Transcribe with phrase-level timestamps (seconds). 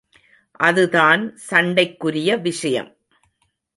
[0.59, 2.91] அதுதான் சண்டைக்குரிய விஷயம்.